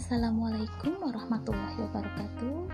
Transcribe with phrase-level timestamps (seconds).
[0.00, 2.72] Assalamualaikum warahmatullahi wabarakatuh.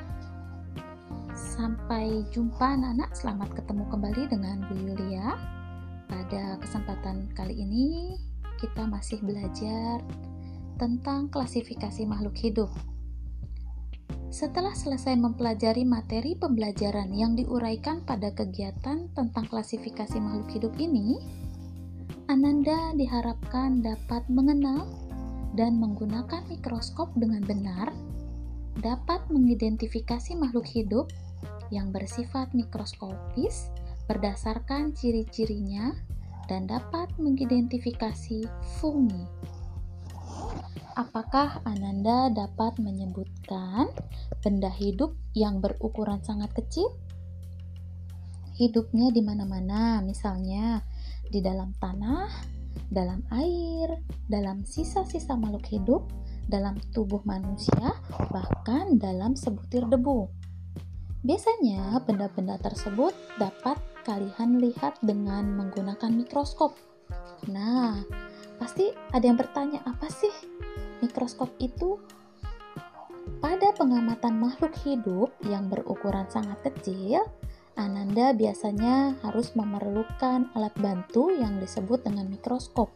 [1.35, 5.35] Sampai jumpa anak-anak, selamat ketemu kembali dengan Bu Yulia.
[6.07, 8.15] Pada kesempatan kali ini
[8.63, 10.07] kita masih belajar
[10.79, 12.71] tentang klasifikasi makhluk hidup.
[14.31, 21.19] Setelah selesai mempelajari materi pembelajaran yang diuraikan pada kegiatan tentang klasifikasi makhluk hidup ini,
[22.31, 25.06] Ananda diharapkan dapat mengenal
[25.55, 27.93] dan menggunakan mikroskop dengan benar
[28.81, 31.09] dapat mengidentifikasi makhluk hidup
[31.71, 33.71] yang bersifat mikroskopis
[34.07, 35.95] berdasarkan ciri-cirinya
[36.47, 38.47] dan dapat mengidentifikasi
[38.79, 39.25] fungi.
[40.97, 43.93] Apakah Ananda dapat menyebutkan
[44.41, 46.89] benda hidup yang berukuran sangat kecil?
[48.57, 50.81] Hidupnya di mana-mana, misalnya
[51.29, 52.56] di dalam tanah,
[52.93, 56.03] dalam air, dalam sisa-sisa makhluk hidup,
[56.47, 57.97] dalam tubuh manusia,
[58.31, 60.31] bahkan dalam sebutir debu.
[61.27, 63.11] Biasanya, benda-benda tersebut
[63.43, 66.79] dapat kalian lihat dengan menggunakan mikroskop.
[67.51, 67.99] Nah,
[68.63, 70.31] pasti ada yang bertanya, apa sih
[71.03, 71.99] mikroskop itu?
[73.43, 77.27] Pada pengamatan makhluk hidup yang berukuran sangat kecil,
[77.77, 82.89] Ananda biasanya harus memerlukan alat bantu yang disebut dengan mikroskop.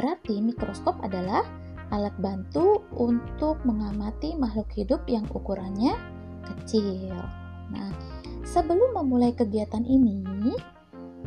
[0.00, 1.44] Berarti mikroskop adalah
[1.92, 5.92] alat bantu untuk mengamati makhluk hidup yang ukurannya
[6.40, 7.12] kecil.
[7.68, 7.92] Nah,
[8.48, 10.24] sebelum memulai kegiatan ini,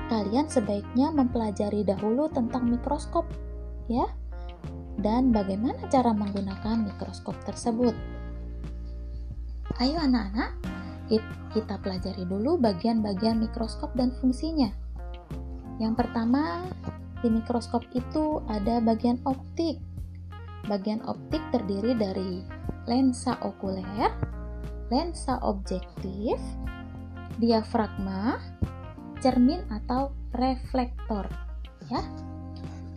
[0.10, 3.30] kalian sebaiknya mempelajari dahulu tentang mikroskop,
[3.86, 4.10] ya,
[4.98, 7.94] dan bagaimana cara menggunakan mikroskop tersebut.
[9.78, 10.58] Ayo, anak-anak,
[11.56, 14.68] kita pelajari dulu bagian-bagian mikroskop dan fungsinya.
[15.80, 16.68] Yang pertama,
[17.24, 19.80] di mikroskop itu ada bagian optik.
[20.68, 22.44] Bagian optik terdiri dari
[22.86, 24.12] lensa okuler,
[24.92, 26.36] lensa objektif,
[27.40, 28.42] diafragma,
[29.24, 31.26] cermin atau reflektor.
[31.88, 32.04] Ya,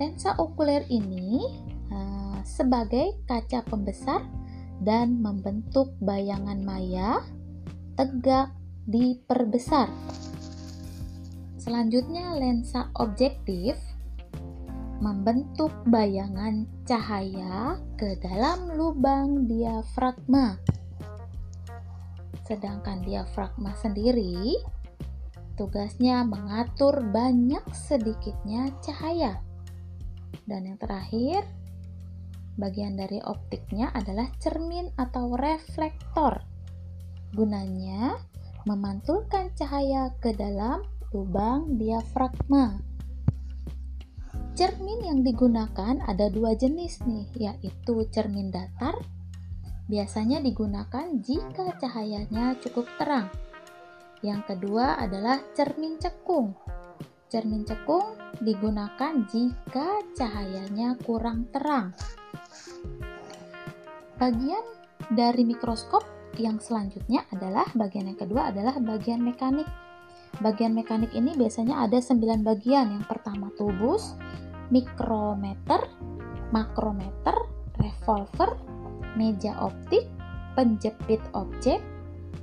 [0.03, 1.47] lensa okuler ini
[1.95, 4.27] uh, sebagai kaca pembesar
[4.83, 7.21] dan membentuk bayangan maya
[8.01, 8.57] tegak
[8.89, 9.93] diperbesar.
[11.61, 13.77] Selanjutnya, lensa objektif
[15.05, 20.57] membentuk bayangan cahaya ke dalam lubang diafragma.
[22.49, 24.57] Sedangkan diafragma sendiri
[25.61, 29.45] tugasnya mengatur banyak sedikitnya cahaya.
[30.49, 31.45] Dan yang terakhir,
[32.57, 36.50] bagian dari optiknya adalah cermin atau reflektor
[37.31, 38.19] Gunanya
[38.67, 40.83] memantulkan cahaya ke dalam
[41.15, 42.83] lubang diafragma.
[44.59, 48.99] Cermin yang digunakan ada dua jenis nih, yaitu cermin datar.
[49.89, 53.33] Biasanya digunakan jika cahayanya cukup terang.
[54.21, 56.53] Yang kedua adalah cermin cekung.
[57.31, 61.97] Cermin cekung digunakan jika cahayanya kurang terang.
[64.21, 64.67] Bagian
[65.09, 69.67] dari mikroskop yang selanjutnya adalah bagian yang kedua adalah bagian mekanik.
[70.39, 72.95] Bagian mekanik ini biasanya ada 9 bagian.
[72.95, 74.15] Yang pertama tubus,
[74.71, 75.83] mikrometer,
[76.55, 77.35] makrometer,
[77.83, 78.55] revolver,
[79.19, 80.07] meja optik,
[80.55, 81.83] penjepit objek,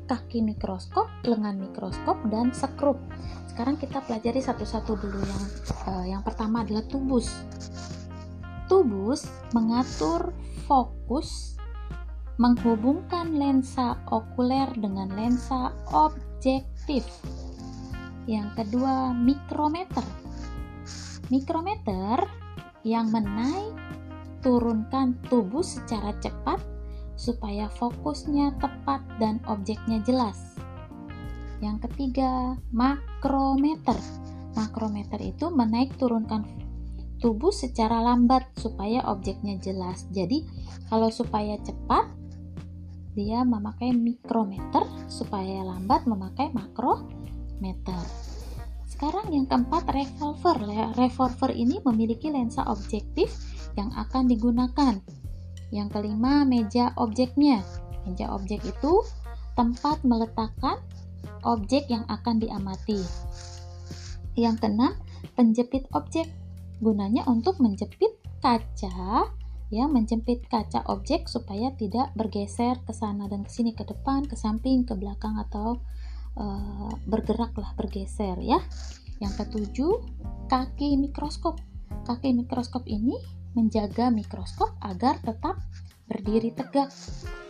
[0.08, 3.00] kaki mikroskop, lengan mikroskop, dan sekrup.
[3.48, 5.44] Sekarang kita pelajari satu-satu dulu yang
[5.88, 7.31] uh, yang pertama adalah tubus.
[8.68, 9.25] Tubus
[9.56, 10.36] mengatur
[10.68, 11.56] fokus
[12.38, 17.03] menghubungkan lensa okuler dengan lensa objektif.
[18.30, 20.06] Yang kedua, mikrometer.
[21.34, 22.22] Mikrometer
[22.86, 23.74] yang menaik
[24.46, 26.62] turunkan tubuh secara cepat
[27.18, 30.38] supaya fokusnya tepat dan objeknya jelas.
[31.58, 33.98] Yang ketiga, makrometer.
[34.54, 36.45] Makrometer itu menaik turunkan
[37.18, 40.06] tubuh secara lambat supaya objeknya jelas.
[40.13, 40.45] Jadi,
[40.86, 42.06] kalau supaya cepat
[43.18, 47.98] dia memakai mikrometer supaya lambat memakai makrometer.
[48.86, 50.54] Sekarang yang keempat revolver.
[50.94, 53.34] Revolver ini memiliki lensa objektif
[53.74, 55.02] yang akan digunakan.
[55.74, 57.66] Yang kelima meja objeknya.
[58.06, 59.02] Meja objek itu
[59.58, 60.78] tempat meletakkan
[61.42, 63.02] objek yang akan diamati.
[64.38, 64.94] Yang keenam
[65.34, 66.30] penjepit objek.
[66.78, 69.25] Gunanya untuk menjepit kaca
[69.68, 74.40] ya menjepit kaca objek supaya tidak bergeser ke sana dan ke sini ke depan ke
[74.40, 75.84] samping ke belakang atau
[76.40, 78.64] uh, bergeraklah bergeser ya.
[79.19, 79.94] Yang ketujuh
[80.48, 81.60] kaki mikroskop.
[82.08, 83.18] Kaki mikroskop ini
[83.58, 85.60] menjaga mikroskop agar tetap
[86.08, 86.88] berdiri tegak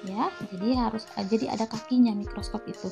[0.08, 0.34] ya.
[0.50, 2.90] Jadi harus jadi ada kakinya mikroskop itu.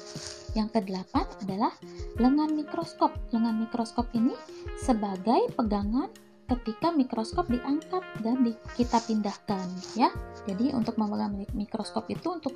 [0.54, 1.74] Yang kedelapan adalah
[2.22, 3.16] lengan mikroskop.
[3.34, 4.36] Lengan mikroskop ini
[4.78, 6.12] sebagai pegangan
[6.46, 9.66] ketika mikroskop diangkat dan di, kita pindahkan
[9.98, 10.14] ya.
[10.46, 12.54] Jadi untuk memegang mikroskop itu untuk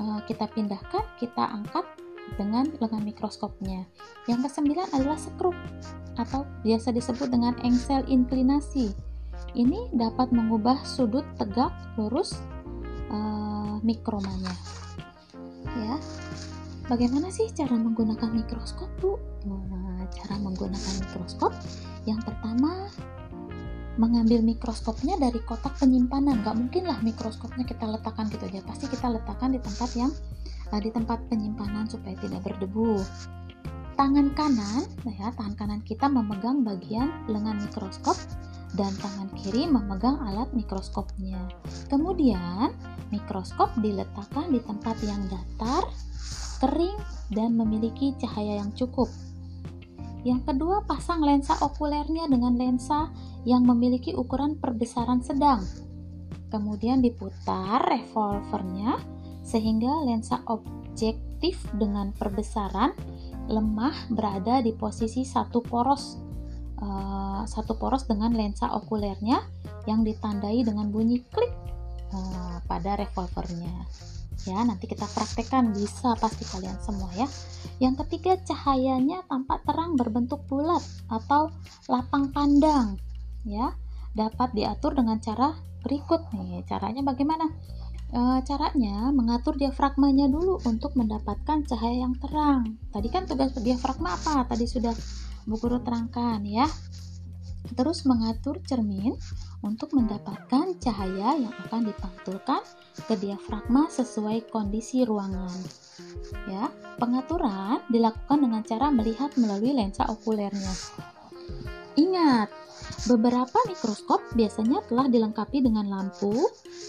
[0.00, 1.84] uh, kita pindahkan kita angkat
[2.36, 3.88] dengan lengan mikroskopnya.
[4.28, 5.56] Yang kesembilan adalah skrup
[6.20, 8.92] atau biasa disebut dengan engsel inklinasi.
[9.56, 12.36] Ini dapat mengubah sudut tegak lurus
[13.08, 14.52] uh, mikromanya.
[15.78, 15.96] Ya,
[16.90, 19.16] bagaimana sih cara menggunakan mikroskop, Bu?
[19.46, 21.52] Nah, cara menggunakan mikroskop
[22.08, 22.88] yang pertama
[23.98, 26.40] mengambil mikroskopnya dari kotak penyimpanan.
[26.46, 28.62] Gak mungkin lah mikroskopnya kita letakkan gitu aja.
[28.64, 30.14] Pasti kita letakkan di tempat yang
[30.70, 33.02] uh, di tempat penyimpanan supaya tidak berdebu.
[33.98, 38.14] Tangan kanan, ya, tangan kanan kita memegang bagian lengan mikroskop
[38.78, 41.42] dan tangan kiri memegang alat mikroskopnya.
[41.90, 42.70] Kemudian,
[43.10, 45.82] mikroskop diletakkan di tempat yang datar,
[46.62, 46.94] kering,
[47.34, 49.10] dan memiliki cahaya yang cukup.
[50.26, 53.10] Yang kedua, pasang lensa okulernya dengan lensa
[53.46, 55.62] yang memiliki ukuran perbesaran sedang.
[56.48, 58.98] Kemudian diputar revolvernya
[59.44, 62.92] sehingga lensa objektif dengan perbesaran
[63.48, 66.20] lemah berada di posisi satu poros
[66.84, 69.40] uh, satu poros dengan lensa okulernya
[69.88, 71.48] yang ditandai dengan bunyi klik
[72.12, 73.88] uh, pada revolvernya
[74.48, 77.28] ya nanti kita praktekkan bisa pasti kalian semua ya.
[77.78, 80.80] Yang ketiga cahayanya tampak terang berbentuk bulat
[81.12, 81.52] atau
[81.86, 82.96] lapang pandang
[83.44, 83.76] ya.
[84.16, 85.52] Dapat diatur dengan cara
[85.84, 87.46] berikut nih caranya bagaimana?
[88.08, 92.80] E, caranya mengatur diafragmanya dulu untuk mendapatkan cahaya yang terang.
[92.88, 94.48] Tadi kan tugas diafragma apa?
[94.48, 94.96] Tadi sudah
[95.44, 96.64] Bu Guru terangkan ya.
[97.74, 99.16] Terus mengatur cermin
[99.60, 102.62] untuk mendapatkan cahaya yang akan dipantulkan
[103.04, 105.52] ke diafragma sesuai kondisi ruangan.
[106.46, 110.74] Ya, pengaturan dilakukan dengan cara melihat melalui lensa okulernya.
[111.98, 112.48] Ingat,
[113.10, 116.34] beberapa mikroskop biasanya telah dilengkapi dengan lampu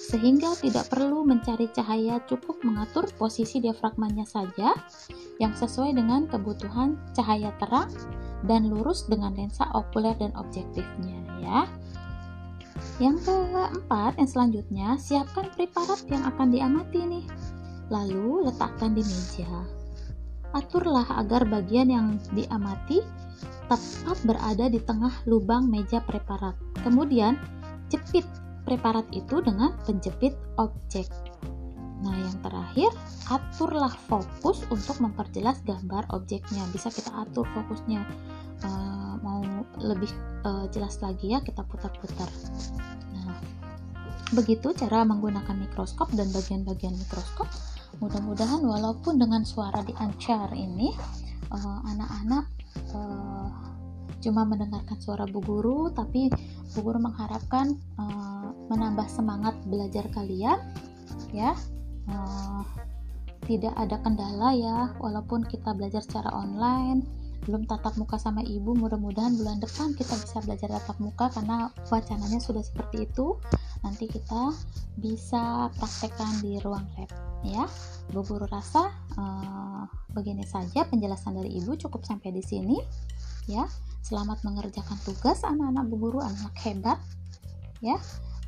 [0.09, 4.73] sehingga tidak perlu mencari cahaya cukup mengatur posisi diafragmanya saja
[5.37, 7.89] yang sesuai dengan kebutuhan cahaya terang
[8.47, 11.59] dan lurus dengan lensa okuler dan objektifnya ya.
[12.99, 17.25] Yang keempat, yang selanjutnya, siapkan preparat yang akan diamati nih.
[17.91, 19.47] Lalu letakkan di meja.
[20.51, 23.03] Aturlah agar bagian yang diamati
[23.71, 26.55] tepat berada di tengah lubang meja preparat.
[26.83, 27.39] Kemudian,
[27.87, 28.27] jepit
[28.67, 31.07] preparat itu dengan penjepit objek.
[31.99, 32.91] Nah, yang terakhir,
[33.27, 36.63] aturlah fokus untuk memperjelas gambar objeknya.
[36.71, 38.01] Bisa kita atur fokusnya.
[38.59, 39.43] Uh, mau
[39.79, 40.11] lebih
[40.43, 42.27] uh, jelas lagi ya, kita putar-putar.
[43.15, 43.35] Nah,
[44.31, 47.47] begitu cara menggunakan mikroskop dan bagian-bagian mikroskop.
[47.99, 50.95] Mudah-mudahan walaupun dengan suara diancar ini,
[51.51, 52.45] uh, anak-anak
[52.95, 53.51] uh,
[54.19, 56.31] cuma mendengarkan suara bu guru, tapi
[56.75, 60.59] bu guru mengharapkan uh, menambah semangat belajar kalian,
[61.31, 61.55] ya
[62.09, 62.61] uh,
[63.45, 67.01] tidak ada kendala ya walaupun kita belajar secara online
[67.47, 72.37] belum tatap muka sama ibu mudah-mudahan bulan depan kita bisa belajar tatap muka karena wacananya
[72.37, 73.39] sudah seperti itu.
[73.79, 74.51] Nanti kita
[74.99, 77.09] bisa praktekkan di ruang lab
[77.47, 77.63] ya.
[78.11, 82.77] Bu guru rasa uh, begini saja penjelasan dari ibu cukup sampai di sini
[83.47, 83.63] ya.
[84.03, 86.99] Selamat mengerjakan tugas anak-anak bu guru anak hebat
[87.79, 87.95] ya.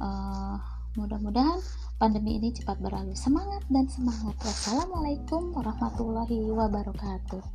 [0.03, 0.59] Uh,
[1.00, 1.63] mudah-mudahan
[2.01, 3.13] pandemi ini cepat berlalu.
[3.13, 4.34] Semangat dan semangat.
[4.41, 7.46] Wassalamualaikum warahmatullahi wabarakatuh.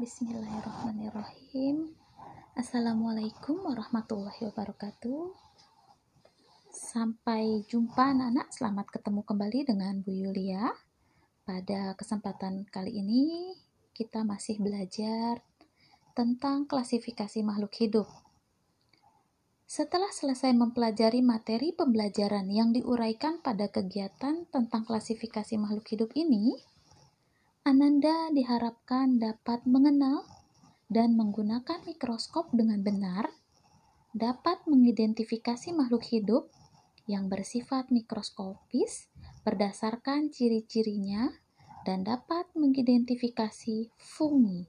[0.00, 1.92] Bismillahirrahmanirrahim.
[2.56, 5.36] Assalamualaikum warahmatullahi wabarakatuh.
[6.72, 8.48] Sampai jumpa anak-anak.
[8.48, 10.72] Selamat ketemu kembali dengan Bu Yulia.
[11.44, 13.52] Pada kesempatan kali ini
[13.92, 15.44] kita masih belajar
[16.16, 18.08] tentang klasifikasi makhluk hidup
[19.68, 26.56] setelah selesai mempelajari materi pembelajaran yang diuraikan pada kegiatan tentang klasifikasi makhluk hidup ini,
[27.68, 30.24] Ananda diharapkan dapat mengenal
[30.88, 33.28] dan menggunakan mikroskop dengan benar,
[34.16, 36.48] dapat mengidentifikasi makhluk hidup
[37.04, 39.12] yang bersifat mikroskopis
[39.44, 41.28] berdasarkan ciri-cirinya,
[41.84, 44.68] dan dapat mengidentifikasi fungi.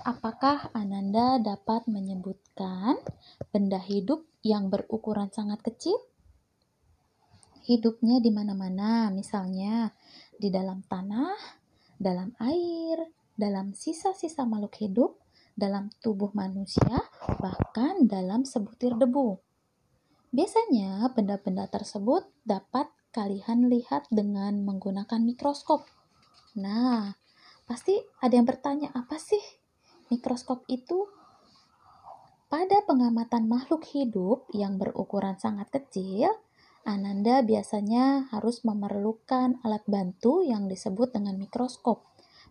[0.00, 2.96] Apakah Ananda dapat menyebutkan
[3.52, 6.00] benda hidup yang berukuran sangat kecil?
[7.68, 9.92] Hidupnya di mana-mana, misalnya
[10.40, 11.36] di dalam tanah,
[12.00, 15.20] dalam air, dalam sisa-sisa makhluk hidup,
[15.52, 17.04] dalam tubuh manusia,
[17.36, 19.36] bahkan dalam sebutir debu.
[20.32, 25.84] Biasanya, benda-benda tersebut dapat kalian lihat dengan menggunakan mikroskop.
[26.56, 27.12] Nah,
[27.68, 29.59] pasti ada yang bertanya, apa sih
[30.10, 31.08] mikroskop itu?
[32.50, 36.34] Pada pengamatan makhluk hidup yang berukuran sangat kecil,
[36.82, 42.02] Ananda biasanya harus memerlukan alat bantu yang disebut dengan mikroskop.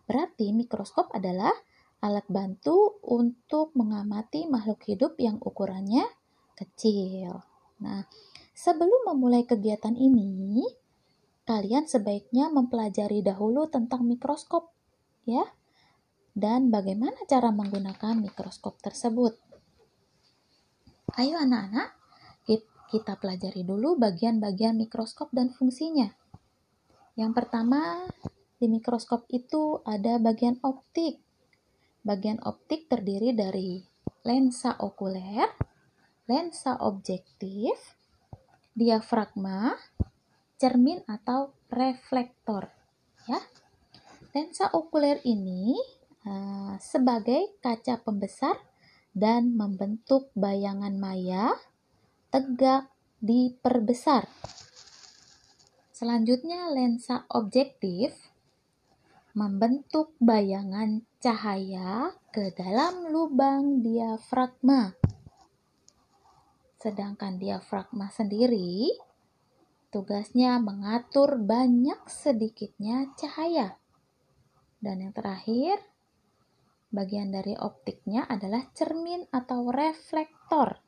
[0.08, 1.52] Berarti mikroskop adalah
[2.00, 6.08] alat bantu untuk mengamati makhluk hidup yang ukurannya
[6.56, 7.44] kecil.
[7.84, 8.08] Nah,
[8.56, 10.64] sebelum memulai kegiatan ini,
[11.44, 14.72] kalian sebaiknya mempelajari dahulu tentang mikroskop,
[15.28, 15.44] ya,
[16.34, 19.34] dan bagaimana cara menggunakan mikroskop tersebut.
[21.18, 22.00] Ayo anak-anak,
[22.90, 26.10] kita pelajari dulu bagian-bagian mikroskop dan fungsinya.
[27.14, 28.02] Yang pertama,
[28.58, 31.22] di mikroskop itu ada bagian optik.
[32.02, 33.78] Bagian optik terdiri dari
[34.26, 35.46] lensa okuler,
[36.26, 37.78] lensa objektif,
[38.74, 39.78] diafragma,
[40.58, 42.74] cermin atau reflektor.
[43.30, 43.38] Ya,
[44.34, 45.78] lensa okuler ini
[46.30, 48.54] uh, sebagai kaca pembesar
[49.10, 51.50] dan membentuk bayangan maya
[52.30, 52.86] tegak
[53.18, 54.30] diperbesar.
[55.90, 58.14] Selanjutnya, lensa objektif
[59.34, 64.96] membentuk bayangan cahaya ke dalam lubang diafragma.
[66.80, 68.88] Sedangkan diafragma sendiri
[69.90, 73.76] tugasnya mengatur banyak sedikitnya cahaya.
[74.80, 75.82] Dan yang terakhir,
[76.90, 80.82] Bagian dari optiknya adalah cermin atau reflektor.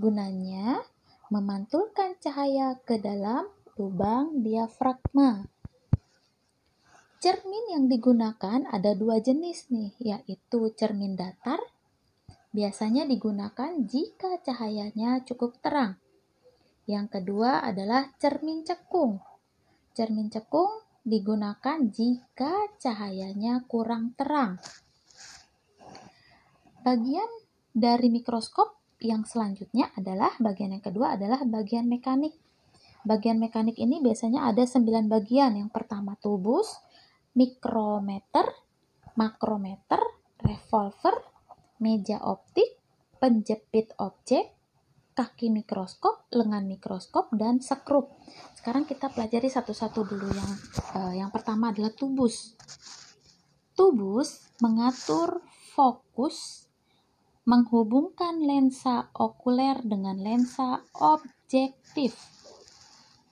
[0.00, 0.80] Gunanya
[1.28, 3.44] memantulkan cahaya ke dalam
[3.76, 5.44] lubang diafragma.
[7.20, 11.60] Cermin yang digunakan ada dua jenis nih, yaitu cermin datar.
[12.56, 16.00] Biasanya digunakan jika cahayanya cukup terang.
[16.88, 19.20] Yang kedua adalah cermin cekung.
[19.92, 24.56] Cermin cekung digunakan jika cahayanya kurang terang.
[26.80, 27.28] Bagian
[27.76, 32.36] dari mikroskop yang selanjutnya adalah bagian yang kedua adalah bagian mekanik.
[33.04, 35.56] Bagian mekanik ini biasanya ada 9 bagian.
[35.56, 36.80] Yang pertama tubus,
[37.36, 38.48] mikrometer,
[39.16, 40.00] makrometer,
[40.40, 41.20] revolver,
[41.80, 42.76] meja optik,
[43.20, 44.52] penjepit objek,
[45.16, 48.12] kaki mikroskop, lengan mikroskop, dan sekrup.
[48.56, 50.28] Sekarang kita pelajari satu-satu dulu.
[50.32, 50.52] Yang
[50.96, 52.56] uh, yang pertama adalah tubus.
[53.72, 55.40] Tubus mengatur
[55.72, 56.59] fokus
[57.48, 62.14] menghubungkan lensa okuler dengan lensa objektif.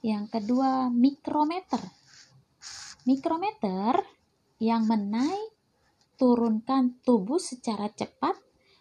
[0.00, 1.82] Yang kedua, mikrometer.
[3.04, 4.00] Mikrometer
[4.58, 5.54] yang menaik
[6.18, 8.34] turunkan tubuh secara cepat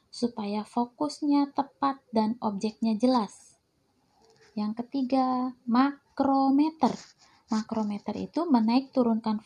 [0.10, 3.60] supaya fokusnya tepat dan objeknya jelas.
[4.58, 6.90] Yang ketiga, makrometer.
[7.54, 9.40] Makrometer itu menaik turunkan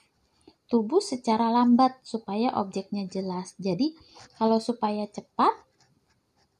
[0.71, 3.59] tubuh secara lambat supaya objeknya jelas.
[3.59, 3.91] Jadi,
[4.39, 5.51] kalau supaya cepat,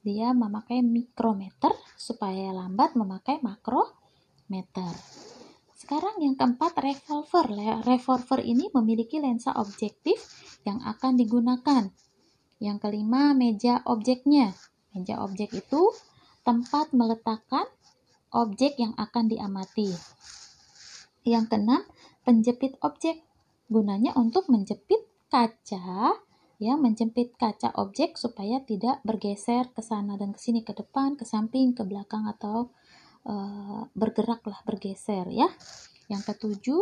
[0.02, 4.94] dia memakai mikrometer supaya lambat memakai makrometer.
[5.78, 7.46] Sekarang yang keempat revolver.
[7.86, 10.18] Revolver ini memiliki lensa objektif
[10.66, 11.90] yang akan digunakan.
[12.62, 14.54] Yang kelima meja objeknya.
[14.94, 15.82] Meja objek itu
[16.42, 17.66] tempat meletakkan
[18.34, 19.94] objek yang akan diamati.
[21.26, 21.82] Yang keenam
[22.26, 23.22] penjepit objek.
[23.72, 26.18] Gunanya untuk menjepit kaca
[26.62, 31.26] ya menjepit kaca objek supaya tidak bergeser ke sana dan ke sini ke depan ke
[31.26, 32.70] samping ke belakang atau
[33.26, 35.50] uh, bergeraklah bergeser ya.
[36.06, 36.82] Yang ketujuh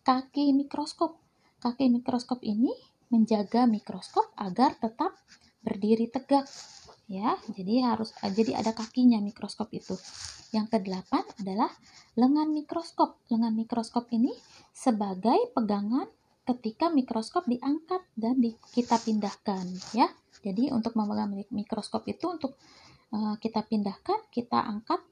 [0.00, 1.20] kaki mikroskop.
[1.60, 2.72] Kaki mikroskop ini
[3.12, 5.12] menjaga mikroskop agar tetap
[5.60, 6.48] berdiri tegak
[7.04, 7.36] ya.
[7.52, 9.92] Jadi harus jadi ada kakinya mikroskop itu.
[10.56, 11.68] Yang kedelapan adalah
[12.16, 13.20] lengan mikroskop.
[13.28, 14.32] Lengan mikroskop ini
[14.72, 16.08] sebagai pegangan
[16.48, 20.08] ketika mikroskop diangkat dan di, kita pindahkan ya.
[20.40, 22.56] Jadi untuk memegang mikroskop itu untuk
[23.12, 25.02] uh, kita pindahkan, kita angkat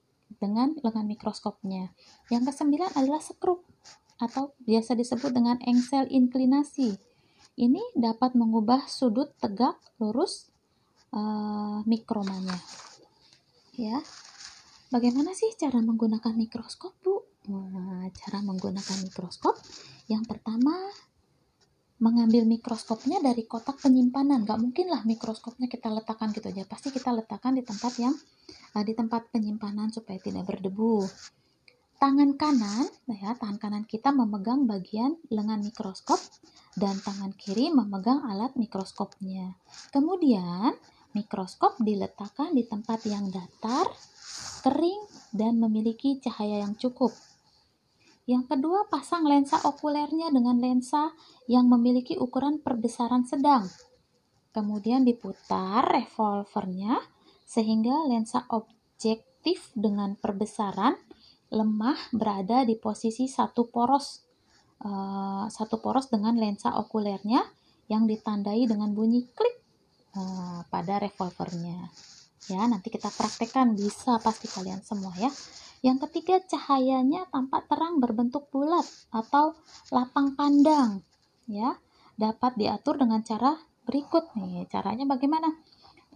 [0.41, 1.93] dengan lengan mikroskopnya.
[2.33, 3.67] Yang kesembilan adalah skrup
[4.17, 6.97] atau biasa disebut dengan engsel inklinasi.
[7.57, 10.49] Ini dapat mengubah sudut tegak lurus
[11.13, 12.57] uh, mikromanya.
[13.77, 14.01] Ya.
[14.89, 17.27] Bagaimana sih cara menggunakan mikroskop, Bu?
[17.51, 19.59] Nah, cara menggunakan mikroskop
[20.07, 20.75] yang pertama
[21.97, 27.09] mengambil mikroskopnya dari kotak penyimpanan gak mungkin lah mikroskopnya kita letakkan gitu aja pasti kita
[27.13, 28.13] letakkan di tempat yang
[28.77, 31.09] uh, di tempat penyimpanan supaya tidak berdebu
[31.97, 36.21] tangan kanan ya tangan kanan kita memegang bagian lengan mikroskop
[36.77, 39.57] dan tangan kiri memegang alat mikroskopnya.
[39.91, 40.77] Kemudian,
[41.17, 43.89] mikroskop diletakkan di tempat yang datar,
[44.61, 47.17] kering, dan memiliki cahaya yang cukup.
[48.27, 51.15] Yang kedua, pasang lensa okulernya dengan lensa
[51.47, 53.71] yang memiliki ukuran perbesaran sedang.
[54.51, 56.99] Kemudian diputar revolvernya
[57.47, 60.99] sehingga lensa objektif dengan perbesaran
[61.55, 64.27] lemah berada di posisi satu poros
[64.83, 67.47] uh, satu poros dengan lensa okulernya
[67.87, 69.57] yang ditandai dengan bunyi klik
[70.19, 71.87] uh, pada revolvernya.
[72.51, 75.31] Ya, nanti kita praktekkan bisa pasti kalian semua ya.
[75.85, 79.57] Yang ketiga, cahayanya tampak terang berbentuk bulat atau
[79.93, 81.05] lapang pandang.
[81.47, 81.77] Ya,
[82.17, 83.57] dapat diatur dengan cara
[83.87, 84.67] berikut nih.
[84.67, 85.53] Caranya bagaimana?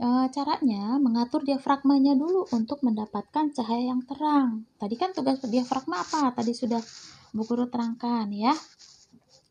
[0.00, 4.67] E, caranya mengatur diafragmanya dulu untuk mendapatkan cahaya yang terang.
[4.81, 6.35] Tadi kan tugas diafragma apa?
[6.35, 6.83] Tadi sudah
[7.31, 8.57] Bu Guru terangkan ya.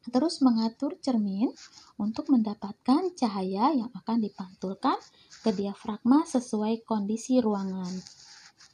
[0.09, 1.53] Terus mengatur cermin
[2.01, 4.97] untuk mendapatkan cahaya yang akan dipantulkan
[5.45, 7.93] ke diafragma sesuai kondisi ruangan.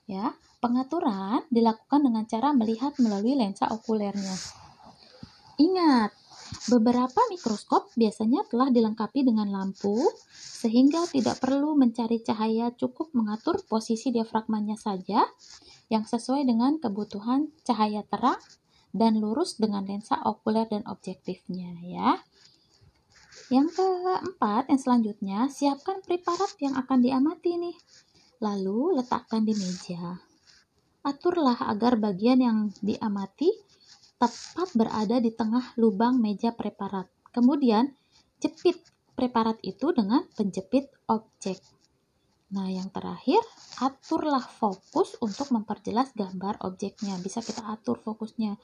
[0.05, 0.31] Ya,
[0.65, 4.33] Pengaturan dilakukan dengan cara melihat melalui lensa okulernya.
[5.61, 6.09] Ingat,
[6.73, 9.93] beberapa mikroskop biasanya telah dilengkapi dengan lampu
[10.33, 15.29] sehingga tidak perlu mencari cahaya cukup mengatur posisi diafragmanya saja
[15.93, 18.41] yang sesuai dengan kebutuhan cahaya terang
[18.89, 22.25] dan lurus dengan lensa okuler dan objektifnya ya.
[23.53, 27.77] Yang keempat, yang selanjutnya, siapkan preparat yang akan diamati nih.
[28.41, 30.24] Lalu letakkan di meja
[31.05, 33.53] aturlah agar bagian yang diamati
[34.17, 37.05] tepat berada di tengah lubang meja preparat.
[37.29, 37.93] Kemudian,
[38.41, 38.81] jepit
[39.13, 41.61] preparat itu dengan penjepit objek.
[42.55, 43.41] Nah, yang terakhir,
[43.83, 47.19] aturlah fokus untuk memperjelas gambar objeknya.
[47.19, 48.57] Bisa kita atur fokusnya.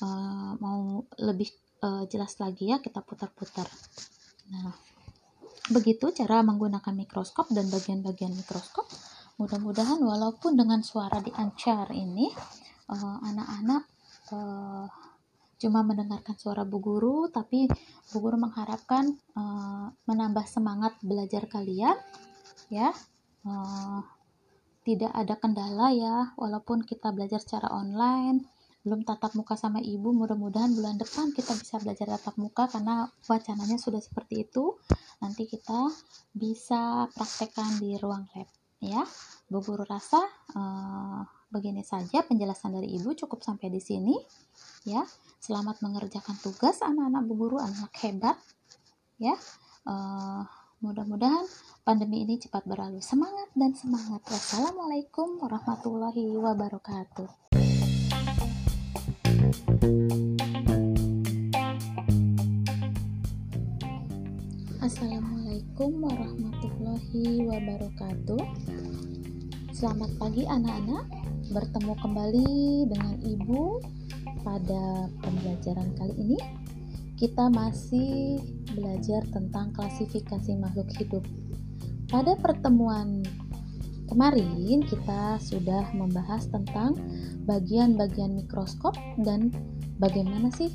[0.00, 1.52] Uh, mau lebih
[1.84, 3.66] uh, jelas lagi ya, kita putar-putar.
[4.54, 4.72] Nah,
[5.74, 8.86] begitu cara menggunakan mikroskop dan bagian-bagian mikroskop.
[9.40, 12.28] Mudah-mudahan walaupun dengan suara diancar ini
[12.92, 13.82] eh, anak-anak
[14.32, 14.86] uh, uh,
[15.62, 17.70] cuma mendengarkan suara Bu Guru, tapi
[18.10, 21.94] Bu Guru mengharapkan uh, menambah semangat belajar kalian,
[22.66, 22.90] ya.
[23.46, 24.02] Uh,
[24.82, 28.42] tidak ada kendala ya, walaupun kita belajar secara online,
[28.82, 33.78] belum tatap muka sama ibu, mudah-mudahan bulan depan kita bisa belajar tatap muka karena wacananya
[33.78, 34.74] sudah seperti itu.
[35.22, 35.86] Nanti kita
[36.34, 39.06] bisa praktekkan di ruang lab ya.
[39.46, 40.18] Bu Guru rasa
[40.58, 41.22] uh,
[41.54, 44.18] begini saja penjelasan dari Ibu cukup sampai di sini
[44.82, 45.06] ya.
[45.42, 48.34] Selamat mengerjakan tugas anak-anak Bu Guru, anak hebat
[49.22, 49.38] ya.
[49.86, 50.42] Uh,
[50.82, 51.46] mudah-mudahan
[51.86, 52.98] pandemi ini cepat berlalu.
[52.98, 54.22] Semangat dan semangat.
[54.26, 57.30] Wassalamualaikum warahmatullahi wabarakatuh.
[64.82, 65.41] Assalamualaikum
[66.00, 68.40] warahmatullahi wabarakatuh.
[69.76, 71.04] Selamat pagi anak-anak,
[71.52, 72.52] bertemu kembali
[72.88, 73.62] dengan Ibu
[74.48, 76.40] pada pembelajaran kali ini.
[77.20, 78.40] Kita masih
[78.72, 81.24] belajar tentang klasifikasi makhluk hidup.
[82.08, 83.20] Pada pertemuan
[84.08, 86.96] kemarin kita sudah membahas tentang
[87.44, 89.52] bagian-bagian mikroskop dan
[90.00, 90.72] bagaimana sih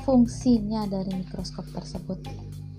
[0.00, 2.24] fungsinya dari mikroskop tersebut.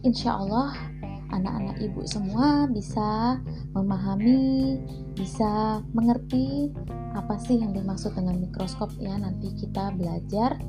[0.06, 0.95] Insya Allah
[1.36, 3.40] anak-anak ibu semua bisa
[3.76, 4.80] memahami,
[5.14, 6.72] bisa mengerti
[7.16, 10.60] apa sih yang dimaksud dengan mikroskop ya nanti kita belajar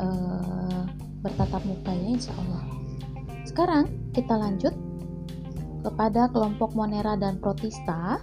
[0.00, 0.88] uh,
[1.24, 2.64] bertatap muka ya insya Allah.
[3.48, 4.72] Sekarang kita lanjut
[5.84, 8.20] kepada kelompok Monera dan Protista.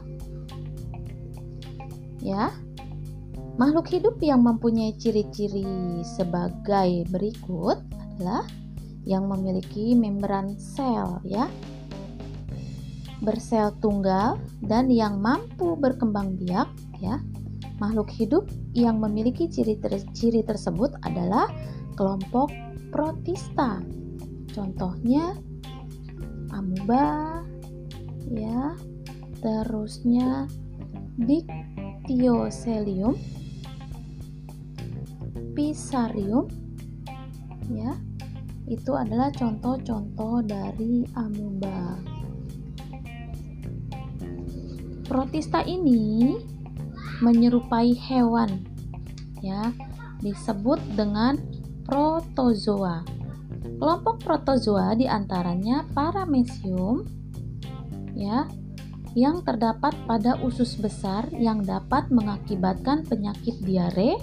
[2.22, 2.54] Ya,
[3.58, 5.66] makhluk hidup yang mempunyai ciri-ciri
[6.06, 8.46] sebagai berikut adalah
[9.06, 11.50] yang memiliki membran sel ya
[13.22, 17.22] bersel tunggal dan yang mampu berkembang biak ya.
[17.78, 18.46] Makhluk hidup
[18.78, 21.50] yang memiliki ciri ter ciri tersebut adalah
[21.98, 22.50] kelompok
[22.90, 23.82] protista.
[24.54, 25.38] Contohnya
[26.54, 27.42] amuba
[28.30, 28.78] ya.
[29.42, 30.46] Terusnya
[31.18, 33.18] Dictyoselium,
[35.58, 36.46] Pisarium
[37.74, 37.98] ya.
[38.72, 42.00] Itu adalah contoh-contoh dari amuba.
[45.04, 46.40] Protista ini
[47.20, 48.64] menyerupai hewan
[49.44, 49.76] ya,
[50.24, 51.36] disebut dengan
[51.84, 53.04] protozoa.
[53.60, 57.04] Kelompok protozoa di antaranya paramecium
[58.16, 58.48] ya,
[59.20, 64.16] yang terdapat pada usus besar yang dapat mengakibatkan penyakit diare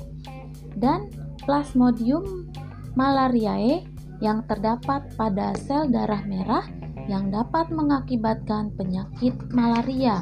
[0.80, 1.12] dan
[1.44, 2.48] Plasmodium
[2.96, 6.66] malariae yang terdapat pada sel darah merah
[7.08, 10.20] yang dapat mengakibatkan penyakit malaria.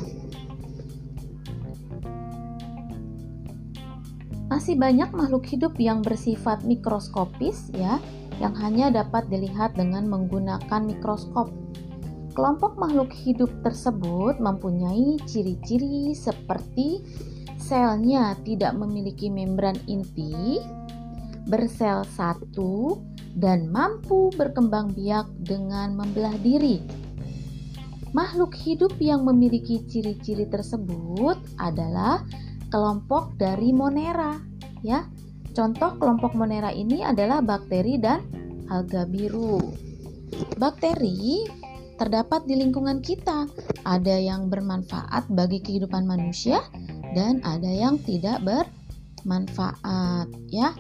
[4.47, 7.99] Masih banyak makhluk hidup yang bersifat mikroskopis ya,
[8.39, 11.51] yang hanya dapat dilihat dengan menggunakan mikroskop.
[12.37, 17.03] Kelompok makhluk hidup tersebut mempunyai ciri-ciri seperti
[17.59, 20.63] selnya tidak memiliki membran inti,
[21.51, 23.03] bersel satu,
[23.37, 26.81] dan mampu berkembang biak dengan membelah diri.
[28.17, 32.25] Makhluk hidup yang memiliki ciri-ciri tersebut adalah
[32.73, 34.41] kelompok dari Monera
[34.81, 35.05] ya.
[35.53, 38.25] Contoh kelompok Monera ini adalah bakteri dan
[38.73, 39.61] alga biru.
[40.57, 41.45] Bakteri
[42.01, 43.49] terdapat di lingkungan kita.
[43.85, 46.65] Ada yang bermanfaat bagi kehidupan manusia
[47.13, 50.73] dan ada yang tidak bermanfaat ya.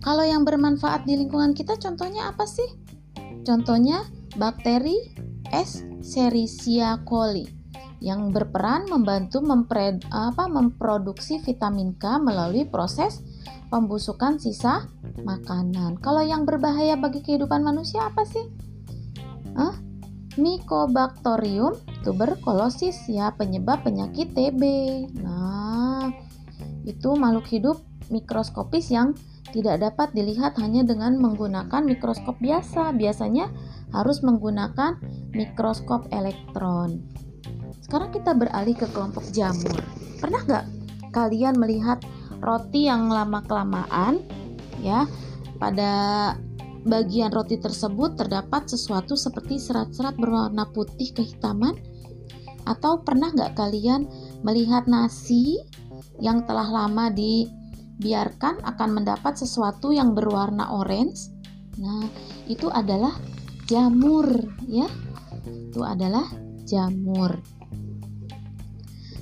[0.00, 2.66] Kalau yang bermanfaat di lingkungan kita contohnya apa sih?
[3.44, 4.04] Contohnya
[4.36, 4.96] bakteri
[5.52, 7.60] Escherichia coli
[8.00, 13.20] yang berperan membantu mempre, apa, memproduksi vitamin K melalui proses
[13.68, 14.88] pembusukan sisa
[15.20, 16.00] makanan.
[16.00, 18.48] Kalau yang berbahaya bagi kehidupan manusia apa sih?
[19.52, 19.76] Huh?
[20.40, 24.62] Mycobacterium tuberculosis ya penyebab penyakit TB.
[25.20, 26.08] Nah,
[26.88, 27.76] itu makhluk hidup
[28.08, 29.12] mikroskopis yang
[29.50, 32.94] tidak dapat dilihat hanya dengan menggunakan mikroskop biasa.
[32.94, 33.50] Biasanya
[33.90, 34.98] harus menggunakan
[35.34, 37.02] mikroskop elektron.
[37.82, 39.74] Sekarang kita beralih ke kelompok jamur.
[40.22, 40.66] Pernah nggak
[41.10, 41.98] kalian melihat
[42.38, 44.22] roti yang lama-kelamaan
[44.80, 45.04] ya
[45.58, 45.92] pada
[46.86, 51.74] bagian roti tersebut terdapat sesuatu seperti serat-serat berwarna putih kehitaman?
[52.64, 54.06] Atau pernah nggak kalian
[54.46, 55.58] melihat nasi
[56.22, 57.10] yang telah lama
[58.00, 61.28] dibiarkan akan mendapat sesuatu yang berwarna orange?
[61.76, 62.08] Nah,
[62.48, 63.12] itu adalah
[63.68, 64.24] jamur
[64.64, 64.88] ya.
[65.44, 66.24] Itu adalah
[66.64, 67.36] jamur.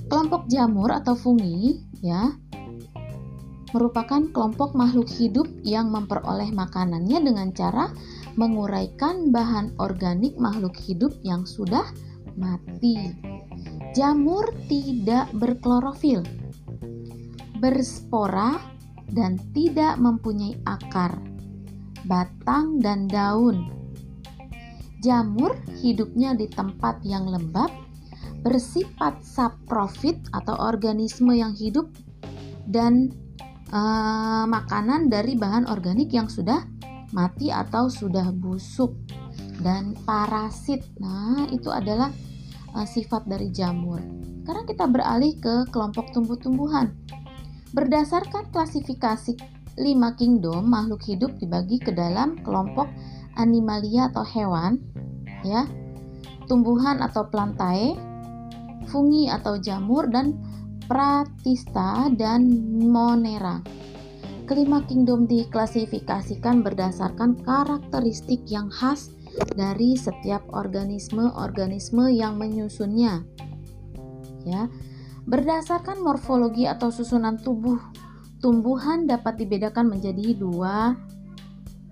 [0.07, 2.31] Kelompok jamur atau fungi ya
[3.69, 7.93] merupakan kelompok makhluk hidup yang memperoleh makanannya dengan cara
[8.33, 11.85] menguraikan bahan organik makhluk hidup yang sudah
[12.33, 13.13] mati.
[13.93, 16.25] Jamur tidak berklorofil,
[17.59, 18.57] berspora,
[19.09, 21.17] dan tidak mempunyai akar,
[22.05, 23.69] batang, dan daun.
[24.99, 27.71] Jamur hidupnya di tempat yang lembab
[28.43, 31.87] bersifat saprofit atau organisme yang hidup
[32.67, 33.11] dan
[33.71, 36.63] uh, makanan dari bahan organik yang sudah
[37.15, 38.93] mati atau sudah busuk
[39.59, 40.83] dan parasit.
[40.99, 42.11] Nah, itu adalah
[42.75, 43.99] uh, sifat dari jamur.
[44.43, 46.91] Sekarang kita beralih ke kelompok tumbuh-tumbuhan.
[47.69, 49.37] Berdasarkan klasifikasi
[49.77, 52.89] lima kingdom, makhluk hidup dibagi ke dalam kelompok
[53.37, 54.81] animalia atau hewan,
[55.45, 55.69] ya,
[56.49, 57.93] tumbuhan atau plantae,
[58.89, 60.35] fungi atau jamur, dan
[60.89, 62.49] pratista dan
[62.89, 63.61] monera.
[64.49, 69.13] Kelima kingdom diklasifikasikan berdasarkan karakteristik yang khas
[69.53, 73.21] dari setiap organisme-organisme yang menyusunnya.
[74.41, 74.65] Ya.
[75.29, 77.77] Berdasarkan morfologi atau susunan tubuh,
[78.41, 80.97] tumbuhan dapat dibedakan menjadi dua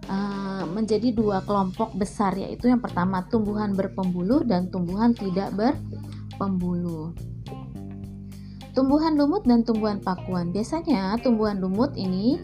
[0.09, 5.77] uh, menjadi dua kelompok besar yaitu yang pertama tumbuhan berpembuluh dan tumbuhan tidak ber
[6.41, 7.13] pembuluh.
[8.73, 10.49] Tumbuhan lumut dan tumbuhan pakuan.
[10.49, 12.41] Biasanya tumbuhan lumut ini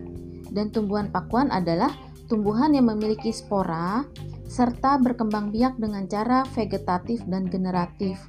[0.53, 1.89] dan tumbuhan pakuan adalah
[2.29, 4.06] tumbuhan yang memiliki spora
[4.45, 8.21] serta berkembang biak dengan cara vegetatif dan generatif.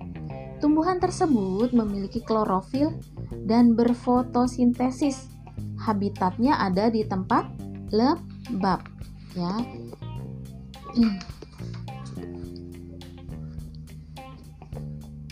[0.64, 2.96] Tumbuhan tersebut memiliki klorofil
[3.44, 5.28] dan berfotosintesis.
[5.76, 7.52] Habitatnya ada di tempat
[7.92, 8.80] lembab,
[9.36, 9.60] ya.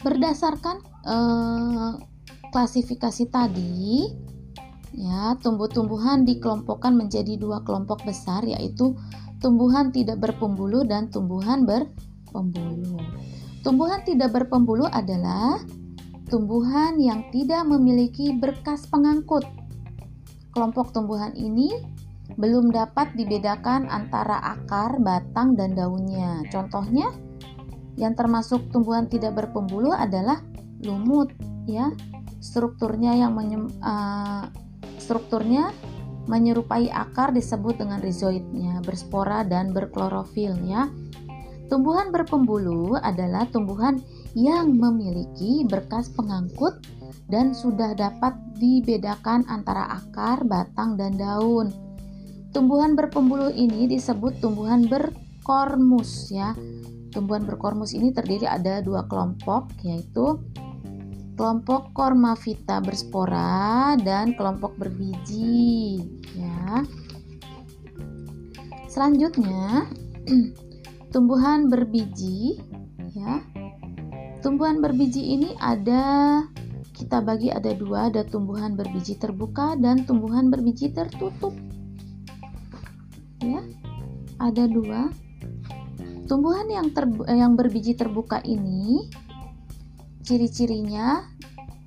[0.04, 1.90] Berdasarkan eh,
[2.52, 4.12] klasifikasi tadi,
[4.92, 9.00] ya, tumbuh-tumbuhan dikelompokkan menjadi dua kelompok besar yaitu
[9.40, 13.00] tumbuhan tidak berpembuluh dan tumbuhan berpembuluh.
[13.62, 15.62] Tumbuhan tidak berpembuluh adalah
[16.26, 19.46] tumbuhan yang tidak memiliki berkas pengangkut.
[20.50, 21.70] Kelompok tumbuhan ini
[22.34, 26.42] belum dapat dibedakan antara akar, batang, dan daunnya.
[26.50, 27.14] Contohnya,
[27.94, 30.42] yang termasuk tumbuhan tidak berpembuluh adalah
[30.82, 31.30] lumut,
[31.68, 31.92] ya.
[32.42, 34.50] Strukturnya yang menyem, uh,
[34.98, 35.70] strukturnya
[36.26, 40.90] menyerupai akar disebut dengan rhizoidnya, berspora dan berklorofil, ya.
[41.70, 44.00] Tumbuhan berpembuluh adalah tumbuhan
[44.32, 46.80] yang memiliki berkas pengangkut
[47.28, 51.72] dan sudah dapat dibedakan antara akar, batang, dan daun.
[52.52, 56.52] Tumbuhan berpembuluh ini disebut tumbuhan berkormus ya.
[57.12, 60.40] Tumbuhan berkormus ini terdiri ada dua kelompok yaitu
[61.36, 66.04] kelompok Kormavita berspora dan kelompok berbiji
[66.36, 66.84] ya.
[68.92, 69.88] Selanjutnya
[71.12, 72.56] tumbuhan berbiji
[73.12, 73.44] ya.
[74.42, 76.42] Tumbuhan berbiji ini ada
[76.96, 81.54] kita bagi ada dua, ada tumbuhan berbiji terbuka dan tumbuhan berbiji tertutup
[83.38, 83.60] ya.
[84.40, 85.12] Ada dua.
[86.26, 89.06] Tumbuhan yang ter, yang berbiji terbuka ini
[90.24, 91.28] ciri-cirinya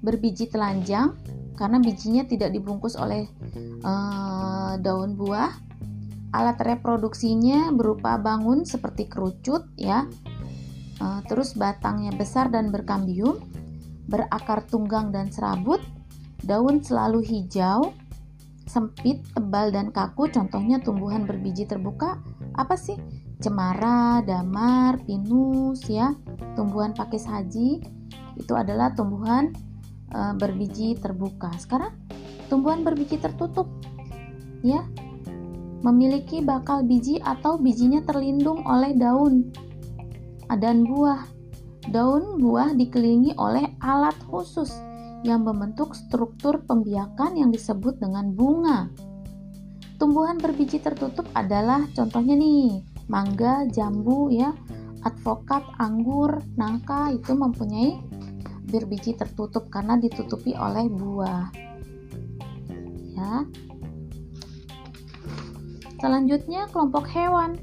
[0.05, 1.17] berbiji telanjang
[1.57, 3.25] karena bijinya tidak dibungkus oleh
[3.81, 5.64] uh, daun buah
[6.35, 10.03] alat reproduksinya berupa bangun seperti kerucut ya
[10.99, 13.39] uh, terus batangnya besar dan berkambium
[14.11, 15.79] berakar tunggang dan serabut
[16.43, 17.95] daun selalu hijau
[18.65, 22.19] sempit, tebal, dan kaku, contohnya tumbuhan berbiji terbuka,
[22.57, 22.97] apa sih?
[23.39, 26.11] Cemara, damar, pinus, ya,
[26.57, 27.85] tumbuhan pakis haji,
[28.35, 29.53] itu adalah tumbuhan
[30.09, 31.53] e, berbiji terbuka.
[31.61, 31.93] Sekarang,
[32.49, 33.69] tumbuhan berbiji tertutup,
[34.65, 34.81] ya,
[35.85, 39.53] memiliki bakal biji atau bijinya terlindung oleh daun
[40.49, 41.29] dan buah.
[41.93, 44.73] Daun buah dikelilingi oleh alat khusus
[45.21, 48.89] yang membentuk struktur pembiakan yang disebut dengan bunga.
[50.01, 54.49] Tumbuhan berbiji tertutup adalah contohnya nih, mangga, jambu ya,
[55.05, 58.01] advokat, anggur, nangka itu mempunyai
[58.65, 61.47] berbiji tertutup karena ditutupi oleh buah.
[63.15, 63.45] Ya.
[65.99, 67.55] Selanjutnya kelompok hewan.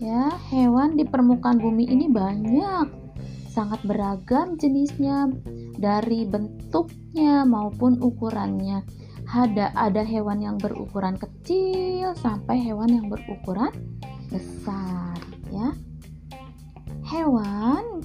[0.00, 2.88] Ya, hewan di permukaan bumi ini banyak,
[3.52, 5.28] sangat beragam jenisnya
[5.76, 8.80] dari bentuknya maupun ukurannya.
[9.30, 13.70] Ada ada hewan yang berukuran kecil sampai hewan yang berukuran
[14.32, 15.14] besar
[15.52, 15.70] ya.
[17.04, 18.00] Hewan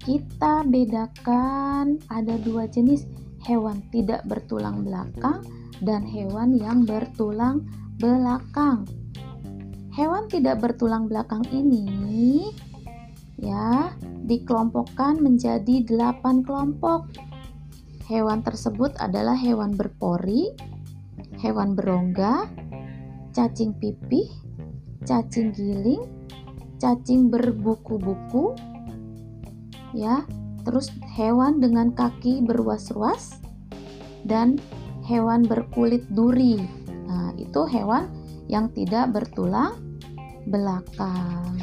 [0.00, 3.04] kita bedakan ada dua jenis
[3.42, 5.42] hewan tidak bertulang belakang
[5.82, 7.81] dan hewan yang bertulang belakang.
[9.92, 12.48] Hewan tidak bertulang belakang ini
[13.42, 13.92] ya
[14.24, 17.10] dikelompokkan menjadi delapan kelompok.
[18.06, 20.54] Hewan tersebut adalah hewan berpori,
[21.42, 22.46] hewan berongga,
[23.34, 24.30] cacing pipih,
[25.02, 26.06] cacing giling,
[26.78, 28.54] cacing berbuku-buku,
[29.96, 30.22] ya,
[30.62, 33.38] terus hewan dengan kaki berwas-was,
[34.26, 34.60] dan
[35.06, 36.62] hewan berkulit duri.
[37.12, 38.08] Nah, itu hewan
[38.48, 39.76] yang tidak bertulang
[40.48, 41.60] belakang.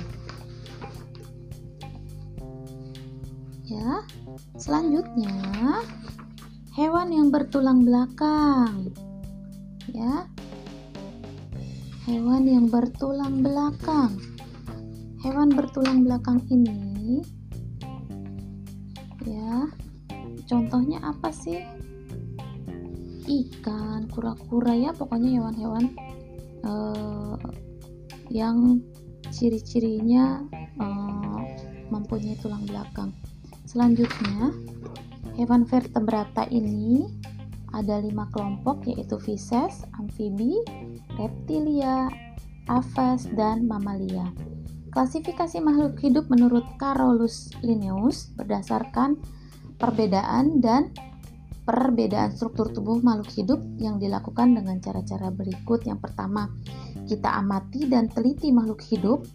[3.65, 4.05] Ya,
[4.61, 5.33] selanjutnya
[6.77, 8.93] hewan yang bertulang belakang.
[9.89, 10.29] Ya,
[12.05, 14.21] hewan yang bertulang belakang.
[15.25, 17.25] Hewan bertulang belakang ini,
[19.25, 19.67] ya,
[20.47, 21.59] contohnya apa sih?
[23.29, 25.93] Ikan, kura-kura ya, pokoknya hewan-hewan
[26.65, 27.37] uh,
[28.33, 28.81] yang
[29.29, 30.41] ciri-cirinya
[30.81, 31.39] uh,
[31.93, 33.13] mempunyai tulang belakang.
[33.69, 34.49] Selanjutnya,
[35.37, 37.05] hewan vertebrata ini
[37.69, 40.57] ada lima kelompok yaitu Fishes, amfibi,
[41.21, 42.09] reptilia,
[42.65, 44.25] aves, dan mamalia.
[44.89, 49.21] Klasifikasi makhluk hidup menurut Carolus Linnaeus berdasarkan
[49.77, 50.89] perbedaan dan
[51.69, 55.85] perbedaan struktur tubuh makhluk hidup yang dilakukan dengan cara-cara berikut.
[55.85, 56.49] Yang pertama,
[57.05, 59.29] kita amati dan teliti makhluk hidup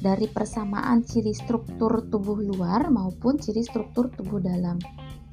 [0.00, 4.80] dari persamaan ciri struktur tubuh luar maupun ciri struktur tubuh dalam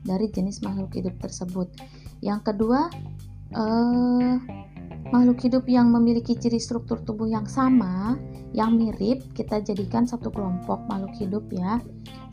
[0.04, 1.72] dari jenis makhluk hidup tersebut.
[2.20, 2.92] Yang kedua,
[3.56, 4.36] eh,
[5.08, 8.20] makhluk hidup yang memiliki ciri struktur tubuh yang sama,
[8.52, 11.80] yang mirip, kita jadikan satu kelompok makhluk hidup ya.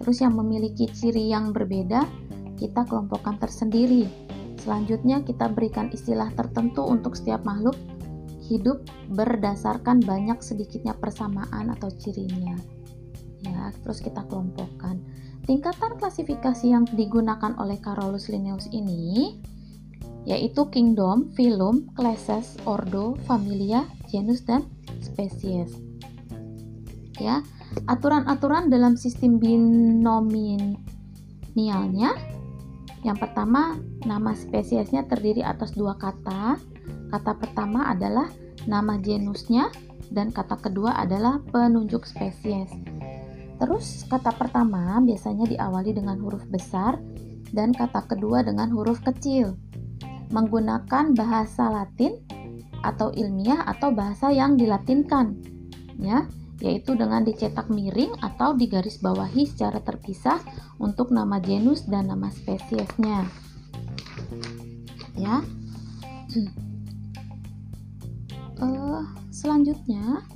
[0.03, 2.03] Terus yang memiliki ciri yang berbeda,
[2.59, 4.11] kita kelompokkan tersendiri.
[4.59, 7.79] Selanjutnya kita berikan istilah tertentu untuk setiap makhluk
[8.49, 8.83] hidup
[9.15, 12.59] berdasarkan banyak sedikitnya persamaan atau cirinya.
[13.47, 14.99] Ya, terus kita kelompokkan.
[15.47, 19.41] Tingkatan klasifikasi yang digunakan oleh Carolus Linnaeus ini
[20.29, 24.69] yaitu kingdom, phylum, classes, ordo, familia, genus dan
[25.01, 25.73] spesies.
[27.17, 27.41] Ya,
[27.89, 32.13] aturan-aturan dalam sistem binomialnya
[33.07, 36.59] yang pertama, nama spesiesnya terdiri atas dua kata,
[37.09, 38.29] Kata pertama adalah
[38.69, 39.73] nama genusnya
[40.13, 42.69] dan kata kedua adalah penunjuk spesies.
[43.57, 47.01] Terus kata pertama biasanya diawali dengan huruf besar
[47.51, 49.57] dan kata kedua dengan huruf kecil.
[50.29, 52.21] Menggunakan bahasa Latin,
[52.85, 55.35] atau ilmiah atau bahasa yang dilatinkan
[55.99, 60.43] ya yaitu dengan dicetak miring atau digaris bawahi secara terpisah
[60.83, 63.31] untuk nama genus dan nama spesiesnya.
[65.15, 65.43] Ya.
[68.59, 70.27] Uh, selanjutnya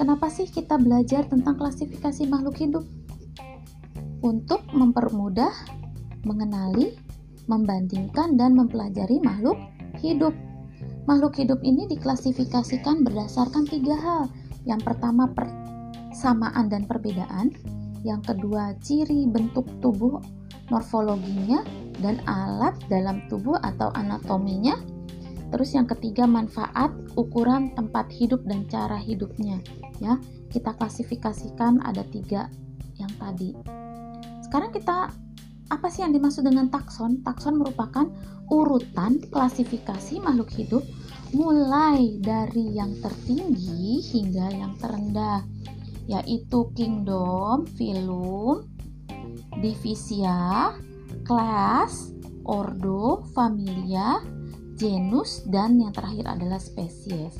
[0.00, 2.84] kenapa sih kita belajar tentang klasifikasi makhluk hidup?
[4.20, 5.52] Untuk mempermudah
[6.28, 6.96] mengenali
[7.48, 9.56] membandingkan dan mempelajari makhluk
[10.04, 10.32] hidup.
[11.08, 14.28] Makhluk hidup ini diklasifikasikan berdasarkan tiga hal
[14.68, 17.52] yang pertama persamaan dan perbedaan
[18.04, 20.20] yang kedua ciri bentuk tubuh
[20.72, 21.60] morfologinya
[22.00, 24.78] dan alat dalam tubuh atau anatominya.
[25.50, 29.58] Terus yang ketiga manfaat, ukuran tempat hidup dan cara hidupnya.
[29.98, 30.16] Ya,
[30.48, 32.48] kita klasifikasikan ada tiga
[32.96, 33.58] yang tadi.
[34.46, 35.10] Sekarang kita
[35.70, 37.22] apa sih yang dimaksud dengan takson?
[37.26, 38.06] Takson merupakan
[38.50, 40.82] urutan klasifikasi makhluk hidup
[41.30, 45.46] mulai dari yang tertinggi hingga yang terendah,
[46.10, 48.66] yaitu kingdom, filum,
[49.62, 50.74] divisia,
[51.22, 52.10] kelas,
[52.42, 54.18] ordo, familia,
[54.74, 57.38] genus, dan yang terakhir adalah spesies.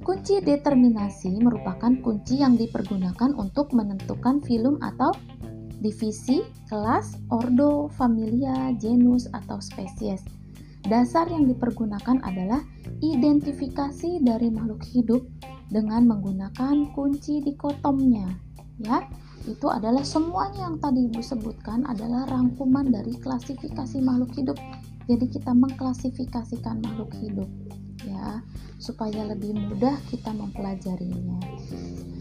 [0.00, 5.12] Kunci determinasi merupakan kunci yang dipergunakan untuk menentukan filum atau
[5.84, 6.40] divisi,
[6.72, 10.37] kelas, ordo, familia, genus, atau spesies.
[10.86, 12.62] Dasar yang dipergunakan adalah
[13.02, 15.22] identifikasi dari makhluk hidup
[15.68, 18.28] dengan menggunakan kunci dikotomnya.
[18.78, 19.02] Ya,
[19.48, 24.58] itu adalah semuanya yang tadi Ibu sebutkan adalah rangkuman dari klasifikasi makhluk hidup.
[25.08, 27.48] Jadi kita mengklasifikasikan makhluk hidup
[28.06, 28.44] ya,
[28.78, 31.42] supaya lebih mudah kita mempelajarinya.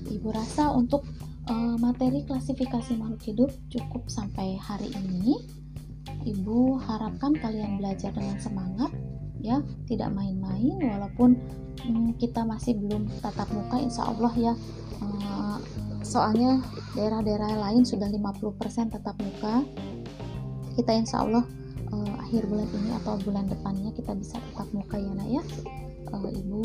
[0.08, 1.06] Ibu rasa untuk
[1.52, 5.36] uh, materi klasifikasi makhluk hidup cukup sampai hari ini.
[6.28, 8.92] Ibu harapkan kalian belajar dengan semangat
[9.42, 11.38] ya, tidak main-main walaupun
[11.86, 14.54] hmm, kita masih belum tatap muka insya Allah ya.
[14.98, 15.58] Uh,
[16.02, 16.64] soalnya
[16.98, 19.64] daerah-daerah lain sudah 50% tetap muka.
[20.78, 21.44] Kita insya Allah
[21.92, 25.44] uh, akhir bulan ini atau bulan depannya kita bisa tetap muka ya nak ya.
[26.08, 26.64] Uh, ibu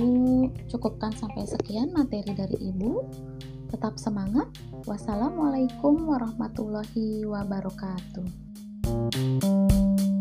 [0.70, 3.04] cukupkan sampai sekian materi dari ibu.
[3.72, 4.52] Tetap semangat.
[4.84, 8.51] Wassalamualaikum warahmatullahi wabarakatuh
[8.82, 10.11] Thank you.